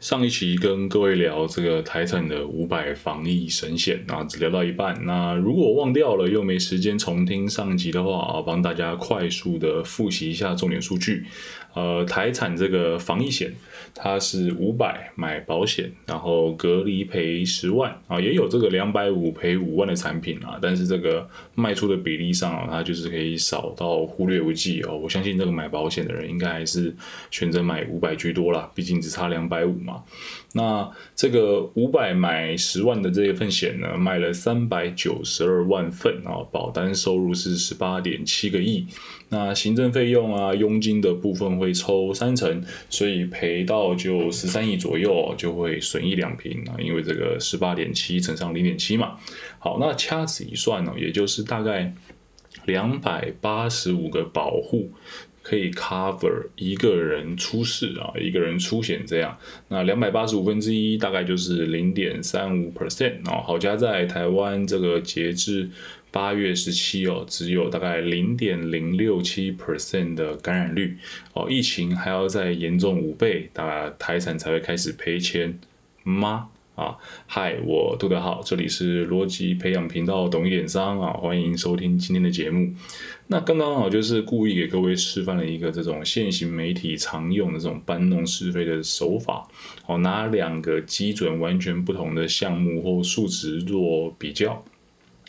[0.00, 4.96] 上一期跟各位聊这个台产的五百防疫神险啊，只聊到一半。
[5.04, 11.24] 那如果忘掉了又没时间重听上集的话啊，帮大家快速的复习一下重点数据。
[11.74, 13.52] 呃，台产这个防疫险，
[13.94, 24.96] 它是五百买保险，然后隔离赔十万啊，也有这个两百五赔五万的产品啊，但是这个卖出的比例上啊，它就是可以少到忽略不计哦。
[24.96, 26.94] 我相信这个买保险的人应该还是
[27.30, 29.78] 选择买五百居多啦，毕竟只差两百五
[30.52, 38.86] 那这个五百买十万的这一份险呢，卖了三百九十二万份啊，保单收入是十八点七个亿。
[39.28, 49.18] 那行政费用啊，佣金的部分会抽三成，所以赔到就十三亿左右，就会损一两平啊，因为这个十八点七乘上零点七嘛。
[49.58, 51.92] 好，那掐指一算呢，也就是大概
[52.64, 54.90] 两百八十五个保护。
[55.48, 59.34] 可以 cover 一个人出事啊，一个人出险这样，
[59.68, 63.40] 那两百八十五分之一大概就是零点三五 percent 啊。
[63.40, 65.70] 好家在台湾这个截至
[66.10, 70.98] 八月十七哦，只有大概零点零六七 percent 的感染率
[71.32, 75.58] 哦，疫情还要再严重五倍，大概台产才会开始赔钱
[76.02, 76.50] 吗？
[76.78, 82.72] 啊，嗨，我杜德浩，这里是逻辑培养频道，懂一点商啊，欢迎收听今天的节目。
[83.26, 89.48] 那刚刚好就是故意给各位示范了一个这种现行媒体常用的这种搬弄是非的手法，
[89.86, 94.64] 哦，拿两个基准完全不同的项目或数值做比较。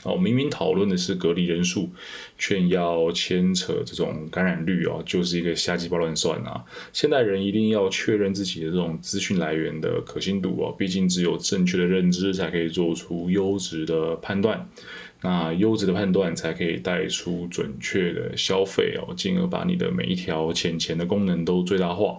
[0.03, 1.89] 哦，明明讨论的是隔离人数，
[2.39, 6.63] 劝要牵扯这种感染率哦，就是一个瞎鸡巴乱算啊！
[6.93, 14.67] 现代人一定要确认自己的这种资讯来源的可信度哦，毕竟只有正确的认知，才可以做出优质的判断。
[15.21, 22.17] 那优质的判断才可以带出准确的消费哦，进而把你的每一条钱钱的功能都最大化。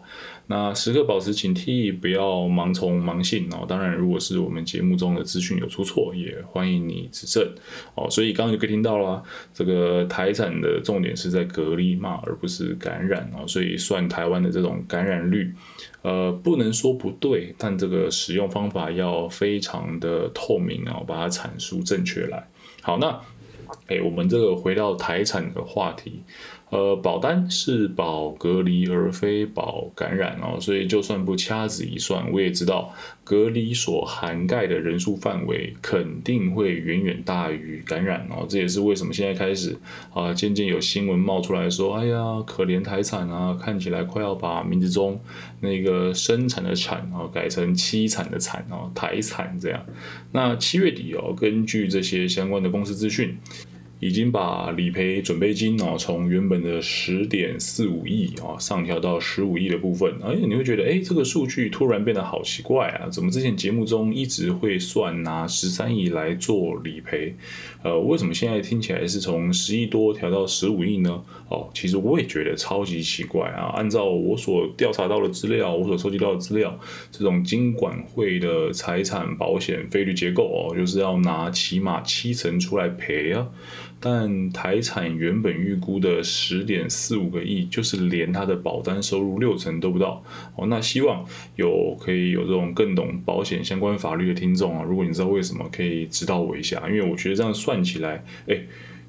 [0.48, 3.64] 那时刻保持警惕，不要盲从盲信哦。
[3.66, 7.54] 当然，如果是我们节目中的资讯有出错，也欢迎你指正
[7.94, 8.10] 哦。
[8.10, 9.22] 所以刚刚就可以听到了，
[9.54, 13.46] 这个台产的重点是在隔离嘛，而不是感染哦。
[13.46, 15.54] 所以算台湾的这种感染率，
[16.02, 22.46] 呃，不能说不对，但这个使用方法要非常的透明哦，把它阐述正确来。
[22.82, 23.18] 好，那，
[23.86, 26.22] 哎，我们这个回到台产的话题。
[26.70, 32.94] 呃，保单是保隔离而非保感染哦，所以就算不掐指一算，我也知道
[33.24, 38.46] 隔离所涵盖的人数范围肯定会远远大于感染哦。
[38.48, 39.76] 这也是为什么现在开始
[40.14, 45.20] 啊，渐渐有新闻冒出来说，哎呀，可怜台产啊，看起来快要把名字中
[45.58, 49.84] 那个生产的产啊改成凄惨的惨哦，台产这样。
[50.30, 53.36] 那七月底哦，根据这些相关的公司资讯。
[54.00, 60.12] 已经把理赔准备金哦，从原本的十点四五亿啊，上调到十五亿的部分。
[60.22, 63.08] 哎，你会觉得，哎，这个数据突然变得好奇怪啊？
[63.10, 67.34] 怎么之前节目中一直会算拿十三亿来做理赔？
[67.82, 71.22] 呃，为什么现在听起来是从十亿多调到十五亿呢？
[71.48, 73.72] 哦，其实我也觉得超级奇怪啊！
[73.74, 76.78] 按照我所调查到的资料，我所收集到的资料，
[77.12, 83.46] 这种金管会的财产保险费率结构哦，就是要拿起码七成出来赔啊。
[84.02, 90.24] 但台产原本预估的十点四五个亿，就是连它的保单收入六成都不到
[90.56, 90.66] 哦。
[90.68, 91.22] 那希望
[91.56, 98.62] 有可以有这种更懂保险相关法律的听众啊，如果你知道为什么，可以指导我一下，因为我觉得这样算起来，哎，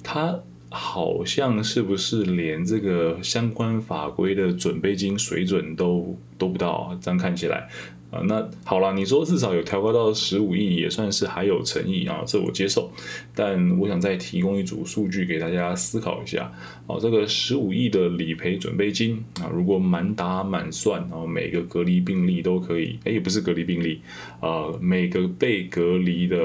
[0.04, 0.38] 它
[0.68, 6.98] 好像是不是连这个相关法规的准备金水准都都不到啊？
[7.00, 7.68] 这样看起来。
[8.12, 12.92] 啊，那好了，你说至少有调高到十五亿，也算是还有诚意啊，这我接受。
[13.34, 16.52] 但我想再提供一组数据给大家思考一下。
[16.86, 24.02] 哦，这个十五亿的理赔准备金啊，如果满打满算，然后每个隔离病例都可以，哎，也不是隔离病例，
[24.40, 26.36] 呃，每个被隔离的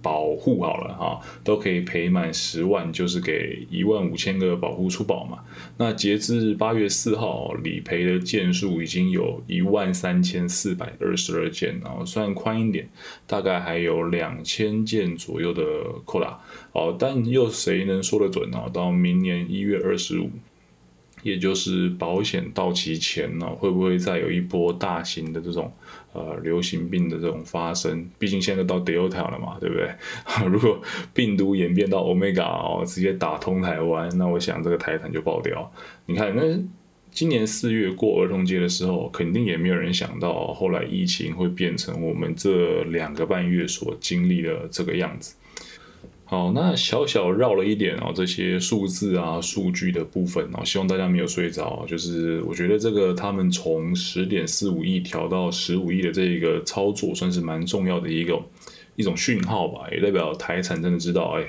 [0.00, 5.38] 保护好了哈，都可以赔满十万，就是给一万五千个保护出保嘛。
[5.76, 11.15] 那截至八月四号，理赔的件数已经有一万三千四百二。
[11.16, 12.88] 十二件，然后算宽一点，
[13.26, 15.62] 大概还有两千件左右的
[16.04, 16.40] 扣打
[16.72, 18.68] 哦，但又谁能说得准呢？
[18.72, 20.30] 到明年一月二十五，
[21.22, 25.72] 也就是保险到期前呢，会不会再有一波大型的这种
[26.12, 28.08] 呃流行病的这种发生？
[28.18, 29.90] 毕竟现在到 Delta 了嘛，对不对？
[30.46, 30.80] 如果
[31.14, 35.72] 病毒演变到 Omega 哦，直接打通台湾，那我想这个台坛就爆掉。
[36.06, 36.42] 你看那。
[37.16, 45.34] 今年四月过儿童节的时候，肯定也没有人想到，后来疫情会变成我们这两个半月所经历的这个样子。
[46.26, 51.86] 好，那小小绕了一点哦，这些数字啊、数据的部分哦，希望大家没有睡着。
[51.88, 58.38] 就是我觉得这个他们从十点四五亿调到十五亿的这一个操作，算是蛮重要的一个
[58.94, 61.46] 一种讯号吧，也代表台产真的知道，哎，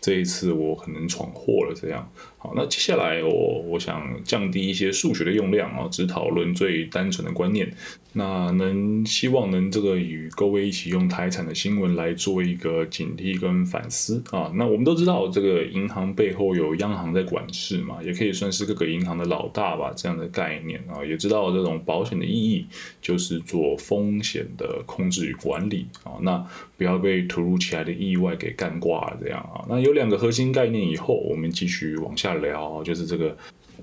[0.00, 2.10] 这一次我可能闯祸了这样。
[2.42, 7.70] 好，那接下来我我想降低一些数学的用量啊，只讨论最单纯的观念。
[8.12, 14.50] 那能希望能这个与各位一起用台产的新闻来做一个警惕跟反思啊。
[14.56, 21.04] 那我们都知道这个银行背后有央行在管事嘛，也可以算是各个银行的老大吧，这样的概念啊。
[21.04, 22.66] 也知道这种保险的意义
[23.00, 26.18] 就是做风险的控制与管理啊。
[26.22, 26.44] 那
[26.76, 29.62] 不要被突如其来的意外给干挂了这样啊。
[29.68, 33.36] 那有两个核心概念以后，我们继续往下聊，就是这个。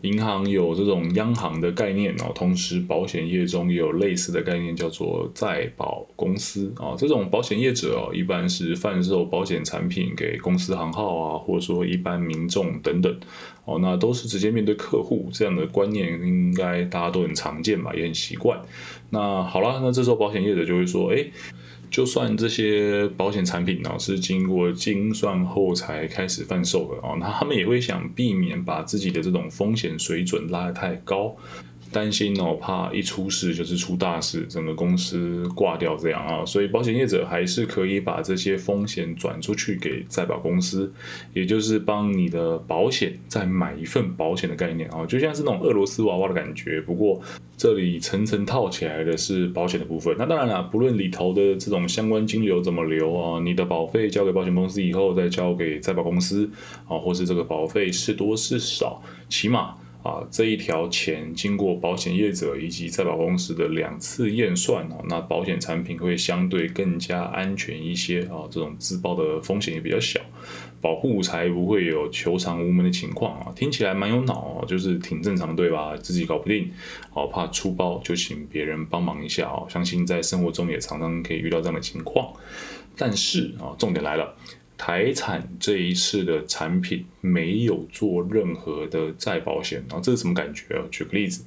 [0.04, 6.94] 银行有这种央行的概念哦，同时保险业中也有类似的概念，叫做再保公司啊。
[6.96, 13.20] 这种保险业者哦，一般是贩售保险产品给公司行号啊，或者说一般民众等等
[13.66, 18.62] 哦，那都是直接面对客户这样的观念，应该大家都很常见吧，也很习惯。
[19.10, 21.26] 那好了，那这时候保险业者就会说，哎。
[21.90, 31.36] 就算这些保险产品呢是经过精算后才开始贩售的哦，那他们也会想避免把自己的这种风险水准拉得太高。
[31.92, 40.92] 担心哦，怕一出事就是出大事，整个公司挂掉这样啊，所以保险业者还是可以把这些风险转出去给再保公司，
[41.34, 46.82] 也就是帮你的保险再买一份保险的概念啊，就像是那种俄罗斯娃娃的感觉。
[46.82, 47.22] 不过
[47.56, 50.16] 这里层层套起来的是保险的部分。
[50.20, 56.50] 那当然了，不论里头的这种相关金流怎么流啊，你的保费交给保险公司以后再交给再保公司
[56.88, 59.76] 啊，或是这个保费是多是少，起码。
[60.08, 70.22] 啊，这一条钱经过保险业者以及再保公司的两次验算哦，那保险产品会相对更加安全一些啊，这种自爆的风险也比较小，
[70.80, 73.52] 保护才不会有求偿无门的情况啊。
[73.54, 75.98] 听起来蛮有脑哦，就是挺正常对吧？
[75.98, 76.72] 自己搞不定，
[77.14, 79.68] 哦，怕出包就请别人帮忙一下哦。
[79.68, 82.32] 相信在生活中也常常可以遇到这样的情况，
[82.96, 84.34] 但是啊，重点来了。
[84.78, 90.86] 台产这一次的产品没有做任何的再保险啊，这是什么感觉啊？
[90.92, 91.44] 举个例子，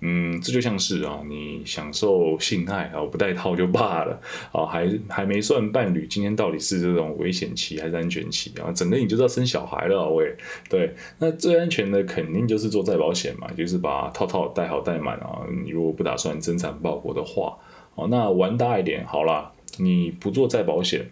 [0.00, 4.20] 嗯，这就像是啊，你享受性爱啊，不带套就罢了
[4.52, 8.70] 啊，还还没算伴侣，今天到底是这种危险期还是安全期啊？
[8.70, 10.36] 整个你就知道生小孩了喂，
[10.70, 15.40] 对，那最安全的肯定就是做再保险嘛，就是把套套带好带满啊。
[15.64, 17.58] 你如果不打算增产报国的话，
[17.96, 21.10] 哦，那玩大一点好了，你不做再保险。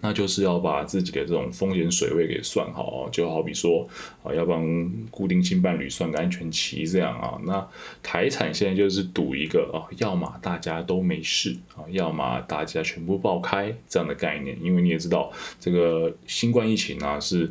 [0.00, 3.88] 那就是要把自己的这种风险水位给算好就好比说
[4.22, 7.38] 啊，要帮固定性伴侣算个安全期这样啊。
[7.44, 7.68] 那
[8.02, 14.56] 台产现在就是赌一个啊，要么大家都没事啊，要么大家全部爆开这样的概念。
[14.62, 17.50] 因为你也知道，这个新冠疫情啊是。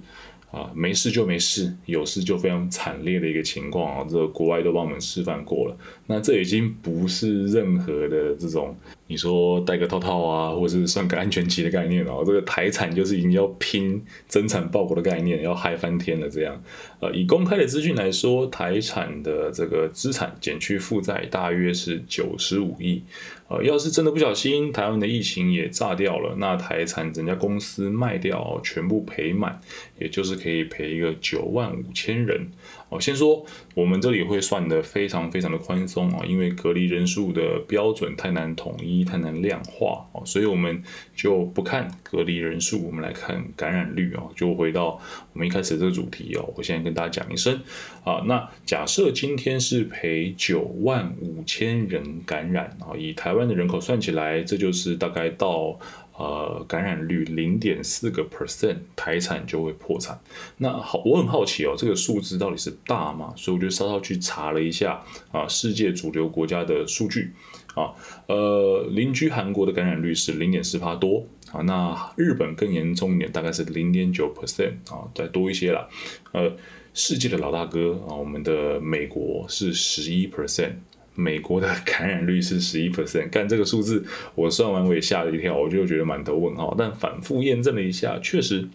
[0.50, 4.08] 啊，没事就没事，有事就非常惨烈的一个情况啊！
[4.10, 5.78] 这个国外都帮我们示范过了。
[6.06, 8.74] 那这已经不是任何的这种，
[9.07, 12.24] 你说戴个套套啊，或者是算个安全期的概念哦。
[12.25, 16.62] 这个台产就是已经要拼增产报国的概念，要嗨翻天了这样。
[17.00, 23.04] 呃，以公开的资讯来说，台产的这个资产减去负债大约是九十五亿。
[23.50, 29.62] 呃，要是真的不小心，台湾的疫情也炸掉了，那台产整家公司卖掉，全部赔满，
[30.00, 32.50] 也就是可以赔一个九万五千人。
[32.89, 33.45] 哦，先说
[33.75, 40.81] 我们这里会算的非常非常的宽松啊，因为隔离人数的标准太难统一、太难量化哦，所以我们
[41.16, 44.31] 就不看隔离人数，我们来看感染率哦。
[44.35, 45.00] 就回到
[45.33, 47.59] 我们一开始这个主题哦，我现在跟大家讲一声
[48.04, 55.78] 啊，那假设今天是赔九万五千人感染啊，以台湾的人口算起来，这就是大概到。
[56.18, 60.19] 呃，感染率零点四个 percent，台产就会破产。
[60.57, 63.31] 那好，我很好奇哦，这个数字到底是大吗？
[63.38, 67.31] 所以我就稍稍去查了一下啊，世界主流国家的数据
[67.76, 67.94] 啊，
[68.26, 75.88] 呃，邻居韩国的感染率是零点四帕多啊，那日本更严重一点，大概是零点九 percent 啊，再多一些了。
[76.31, 76.52] 呃，
[76.95, 80.71] 世界的老大哥啊，我们的美国是十一 percent。
[81.19, 84.06] 美国的感染率是十一 percent，干这个数字，
[84.36, 86.76] 我算完我也吓了一跳，我就觉得满头问号。
[86.78, 88.68] 但反复验证了一下，确实，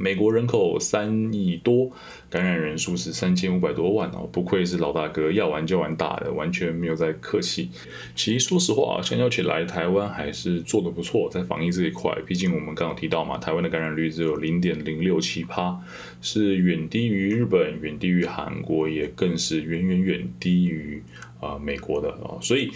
[0.00, 1.90] 美国人口三亿多，
[2.30, 7.68] 感染人数是三千五百多万哦，不愧是老大哥，要玩就玩大的，完全没有在客气。
[8.14, 15.76] 其实说实话，相较起来，台湾还是做的不错，在防疫这一块，毕竟我们刚刚提到嘛，台湾的感染率只有零点零六七趴，
[16.20, 21.02] 是远低于日本，远低于韩国，也更是远远远低于。
[21.40, 22.68] 啊，美国的啊，所以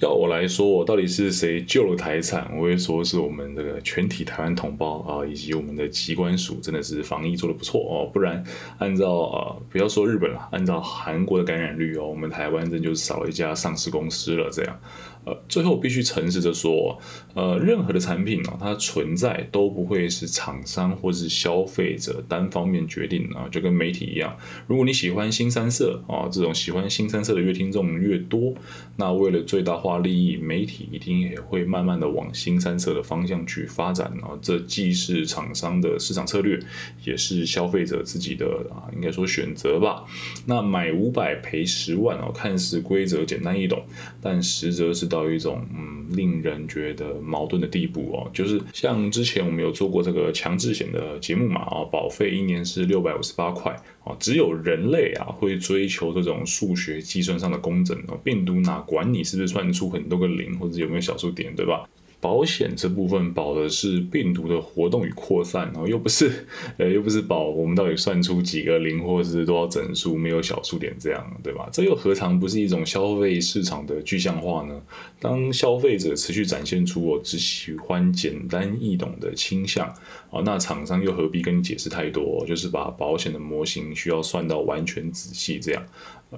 [0.00, 2.48] 要我来说，我到底是谁救了台产？
[2.56, 8.08] 我会说是我们这个全体台湾同胞啊，以及我们的机关署真的是防疫做得不错哦。
[8.12, 8.44] 不然，
[8.78, 14.48] 按照呃不要说日本了，按照韩国的感染率哦，我们台湾真就是少了一家上市公司了。
[14.50, 14.78] 这样。
[15.24, 16.98] 呃最后必须诚实的说，
[17.34, 24.34] 呃，任何的产品啊，它存在都不会是厂商或是消费者单方面决定啊，就跟媒体一样。
[24.66, 28.54] 如果你喜欢新三色啊，这种喜欢新三色的越听众越多，
[28.96, 34.36] 那为了最大化利益，媒体一定也会慢慢的往新三色的方向去发展啊。
[34.42, 36.58] 这既是厂商的市场策略，
[37.04, 40.04] 也是消费者自己的啊，应该说选择吧。
[40.44, 43.82] 那买五百赔十万哦，看似规则简单易懂，
[44.20, 45.28] 但实则是到。
[45.28, 53.70] 一种嗯令人觉得矛盾的地步哦，就是像之前我们有做过这个强制险的节目嘛啊，保费一年是六百五十八块
[54.04, 61.88] 啊，只有人类啊会追求这种数学计算上的工整哦，病毒哪管你是不是算出很多个零或者有没有小数点对吧？
[62.20, 66.46] 保险这部分保的是病毒的活动与扩散，然后又不是，
[66.76, 71.68] 呃，又不是保我们到底算出几个零或是多少整数，没有小数点这样，对吧？
[71.72, 74.82] 这又何尝不是一种消费市场的具象化呢？
[75.20, 79.86] 当消费者持续展现出我只喜欢简单易懂的倾向，
[80.30, 82.44] 啊，那厂商又何必跟你解释太多？
[82.46, 85.84] 就是把保险的模型需要算到完全仔细这样。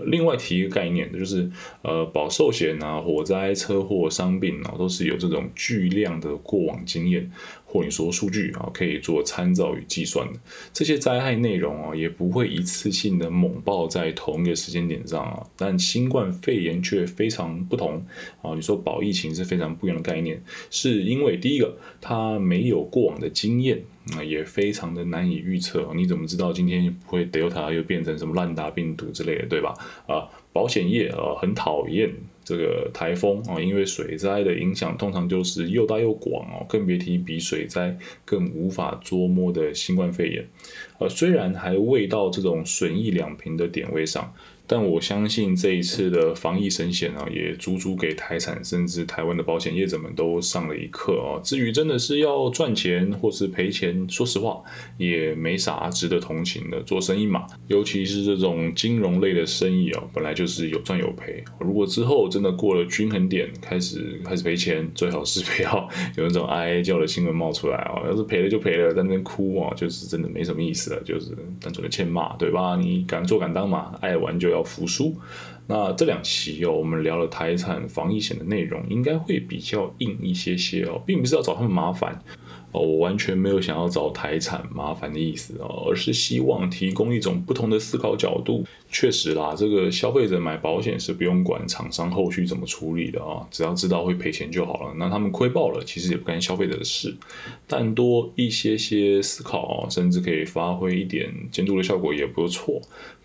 [0.05, 1.51] 另外提一个概念，就是
[1.83, 7.31] 呃，保寿险啊、火灾、车祸、伤病啊，都是有这种巨量的过往经验。
[7.73, 10.41] 或你说数据啊，可以做参照与计算的
[10.73, 15.47] 这些灾害内容啊，也不会一次性的猛爆在同一个时间点上啊。
[15.57, 18.05] 但新冠肺炎却非常不同
[18.43, 18.57] 啊。
[18.57, 23.81] 你说保疫情是非常不一样的概念，是因为第一个它没有过往的经验
[24.17, 25.93] 啊，也非常的难以预测。
[25.95, 29.73] 你怎么知道今天不会 Delta 又变成什么烂大病毒之类的，对吧？
[30.09, 32.13] 啊，保险业啊很讨厌。
[32.43, 40.45] 这个台风啊，因为水灾的影响通常就是又大又广哦，更别提比水灾更无法捉摸的新冠肺炎。
[40.99, 44.33] 呃，虽然还未到这种损益两平的点位上。
[44.73, 51.41] 但我相信这一次的防疫神险啊，也足足给台产甚至台湾的保险业者们都上了一课哦。
[51.43, 54.63] 至于真的是要赚钱或是赔钱，说实话
[54.97, 56.81] 也没啥值得同情的。
[56.85, 61.43] 做生意嘛，尤其是这种金融类的生意啊，本来就是有赚有赔。
[61.59, 68.03] 如果之后真的过了均衡点，开始开始赔钱，最好是不要有那种哀叫的新闻冒出来啊。
[68.07, 72.77] 要是赔了就赔了，在那边哭啊，就是真的没什么意思了，就是单纯的欠骂，对吧？
[72.77, 74.60] 你敢做敢当嘛，爱玩就要。
[74.63, 75.17] 服输，
[75.67, 82.23] 那这两期哦，我们聊了台产防疫险的内容，应该会比较硬一些些哦，并不是要找他们麻烦。
[82.73, 88.65] 哦，我完全没有想要找台产麻烦的意思哦，而是希望提供一种不同的思考角度。
[88.89, 94.95] 确实啦，这个消费者买保险是不用管厂商后续怎么处理的啊，只要知道会赔钱就好了。
[94.97, 97.13] 那他们亏爆了，其实也不干消费者的事。
[97.67, 102.81] 但多一些些思考，甚至可以发挥一点监督的效果也不错。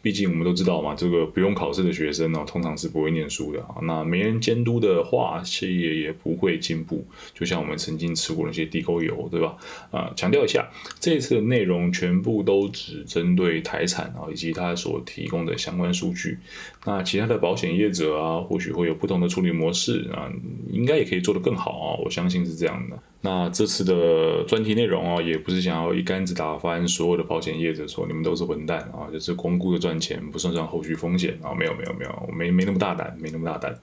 [0.06, 3.78] 毕竟我们都知道嘛，这个不用考试的学生呢，通常是不会念书的啊。
[3.82, 7.04] 那没人监督的话，企业也不会进步。
[7.34, 9.16] 就像我们曾经吃过那些地沟油。
[9.32, 9.58] 对吧？
[9.92, 10.70] 啊，强调一下，
[11.00, 16.38] 这次的内容全部都只针对台产啊，以及它所提供的相关数据。
[16.86, 20.32] 那其他的保险业者啊，或许会有不同的处理模式啊，
[20.70, 23.00] 应该也可以做得更好啊，我相信是这样的。
[23.25, 33.75] 那这次的专题内容啊，也不是想要一竿子打翻所有的保险业者，说你们都是混蛋啊，就是光顾着赚钱，不算算后续风险啊，没有没有没有，没没那么大胆，没那么大胆。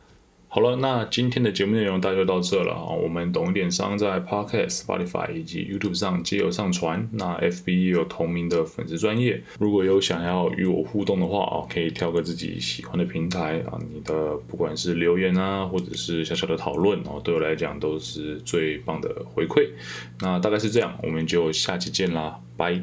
[0.55, 2.93] 好了，那今天的节目内容大概就到这了啊。
[2.93, 7.09] 我们懂一点商在 Podcast、Spotify 以及 YouTube 上皆有上传。
[7.13, 13.79] 那 FB 也有同名的粉丝专业，如果有想要与我互动的话啊，可以挑个自己喜欢的平台啊。
[13.91, 19.71] 你的不管是留言啊，或者是小小的讨论哦，对我来讲都是最棒的回馈。
[20.21, 22.79] 那大概是这样，我们就下期见啦，拜。